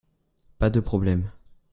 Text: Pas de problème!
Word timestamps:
Pas 0.57 0.71
de 0.71 0.79
problème! 0.79 1.29